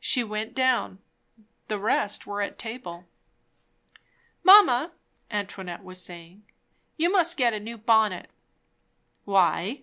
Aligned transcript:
She 0.00 0.24
went 0.24 0.52
down. 0.56 0.98
The 1.68 1.78
rest 1.78 2.26
were 2.26 2.42
at 2.42 2.58
table. 2.58 3.06
"Mamma," 4.42 4.90
Antoinette 5.30 5.84
was 5.84 6.02
saying, 6.02 6.42
"you 6.96 7.08
must 7.08 7.36
get 7.36 7.54
a 7.54 7.60
new 7.60 7.78
bonnet." 7.78 8.30
"Why?" 9.24 9.82